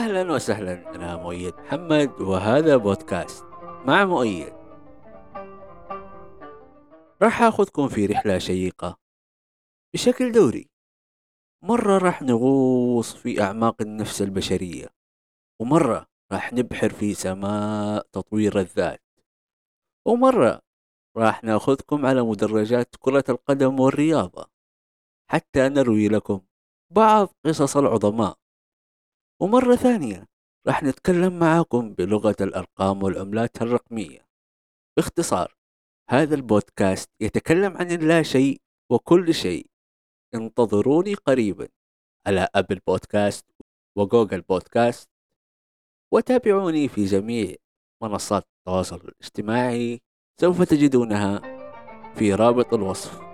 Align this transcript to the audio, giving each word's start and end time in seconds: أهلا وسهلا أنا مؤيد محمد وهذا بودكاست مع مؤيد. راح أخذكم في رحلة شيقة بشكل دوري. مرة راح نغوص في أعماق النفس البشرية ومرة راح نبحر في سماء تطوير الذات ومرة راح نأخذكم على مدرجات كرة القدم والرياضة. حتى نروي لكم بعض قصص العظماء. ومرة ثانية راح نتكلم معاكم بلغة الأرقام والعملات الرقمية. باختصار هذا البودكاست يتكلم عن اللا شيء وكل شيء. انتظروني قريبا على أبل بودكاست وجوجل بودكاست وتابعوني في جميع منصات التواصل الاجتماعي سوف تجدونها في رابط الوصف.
أهلا 0.00 0.32
وسهلا 0.32 0.94
أنا 0.94 1.16
مؤيد 1.16 1.54
محمد 1.54 2.20
وهذا 2.20 2.76
بودكاست 2.76 3.44
مع 3.86 4.04
مؤيد. 4.04 4.52
راح 7.22 7.42
أخذكم 7.42 7.88
في 7.88 8.06
رحلة 8.06 8.38
شيقة 8.38 8.98
بشكل 9.94 10.32
دوري. 10.32 10.70
مرة 11.64 11.98
راح 11.98 12.22
نغوص 12.22 13.14
في 13.14 13.42
أعماق 13.42 13.82
النفس 13.82 14.22
البشرية 14.22 14.86
ومرة 15.60 16.06
راح 16.32 16.52
نبحر 16.52 16.90
في 16.90 17.14
سماء 17.14 18.06
تطوير 18.12 18.60
الذات 18.60 19.02
ومرة 20.06 20.60
راح 21.16 21.44
نأخذكم 21.44 22.06
على 22.06 22.22
مدرجات 22.22 22.96
كرة 22.98 23.24
القدم 23.28 23.80
والرياضة. 23.80 24.50
حتى 25.30 25.68
نروي 25.68 26.08
لكم 26.08 26.40
بعض 26.90 27.28
قصص 27.44 27.76
العظماء. 27.76 28.39
ومرة 29.40 29.76
ثانية 29.76 30.26
راح 30.66 30.82
نتكلم 30.82 31.38
معاكم 31.38 31.94
بلغة 31.94 32.36
الأرقام 32.40 33.02
والعملات 33.02 33.62
الرقمية. 33.62 34.26
باختصار 34.96 35.54
هذا 36.10 36.34
البودكاست 36.34 37.10
يتكلم 37.20 37.76
عن 37.76 37.90
اللا 37.90 38.22
شيء 38.22 38.60
وكل 38.90 39.34
شيء. 39.34 39.66
انتظروني 40.34 41.14
قريبا 41.14 41.68
على 42.26 42.48
أبل 42.54 42.80
بودكاست 42.86 43.46
وجوجل 43.98 44.40
بودكاست 44.40 45.10
وتابعوني 46.12 46.88
في 46.88 47.04
جميع 47.04 47.54
منصات 48.02 48.46
التواصل 48.58 48.96
الاجتماعي 48.96 50.00
سوف 50.40 50.62
تجدونها 50.62 51.38
في 52.14 52.34
رابط 52.34 52.74
الوصف. 52.74 53.29